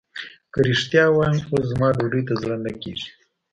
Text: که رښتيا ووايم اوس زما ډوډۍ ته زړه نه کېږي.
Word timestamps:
که 0.53 0.59
رښتيا 0.67 1.05
ووايم 1.09 1.37
اوس 1.51 1.63
زما 1.71 1.87
ډوډۍ 1.97 2.21
ته 2.27 2.33
زړه 2.41 2.55
نه 2.65 2.71
کېږي. 2.81 3.09